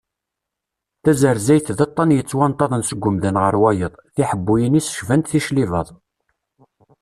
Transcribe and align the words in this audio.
Tazarzayt 1.03 1.67
d 1.77 1.79
aṭan 1.87 2.09
yettwanṭaḍen 2.15 2.83
seg 2.89 3.05
umdan 3.09 3.35
ɣer 3.43 3.55
wayeḍ, 3.61 3.93
tiḥebuyin-is 4.15 4.93
cbant 4.99 5.29
ticlibaḍ. 5.31 5.87